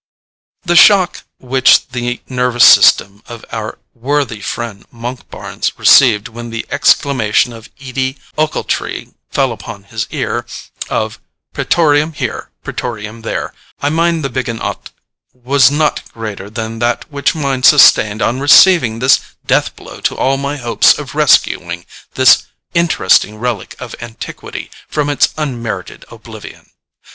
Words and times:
The 0.63 0.75
shock 0.75 1.25
which 1.37 1.89
the 1.89 2.21
nervous 2.27 2.65
system 2.65 3.21
of 3.27 3.45
our 3.51 3.77
worthy 3.93 4.41
friend 4.41 4.83
Monkbarns 4.91 5.77
received 5.77 6.27
when 6.27 6.49
the 6.49 6.65
exclamation 6.71 7.53
of 7.53 7.69
Edie 7.79 8.17
Ochiltree 8.35 9.13
fell 9.29 9.51
upon 9.51 9.83
his 9.83 10.07
ear, 10.09 10.47
of 10.89 11.19
'Pretorium 11.53 12.13
here, 12.15 12.49
pretorium 12.63 13.21
there, 13.21 13.53
I 13.79 13.89
mind 13.91 14.23
the 14.23 14.31
biggin' 14.31 14.59
o't,' 14.59 14.89
was 15.33 15.69
not 15.69 16.11
greater 16.11 16.49
than 16.49 16.79
that 16.79 17.05
which 17.11 17.35
mine 17.35 17.61
sustained 17.61 18.23
on 18.23 18.39
receiving 18.39 18.97
this 18.97 19.19
death 19.45 19.75
blow 19.75 19.99
to 20.01 20.17
all 20.17 20.35
my 20.37 20.57
hopes 20.57 20.97
of 20.97 21.13
rescuing 21.13 21.85
this 22.15 22.47
interesting 22.73 23.37
relic 23.37 23.75
of 23.77 23.93
antiquity 24.01 24.71
from 24.87 25.11
its 25.11 25.29
unmerited 25.37 26.05
oblivion. 26.09 26.71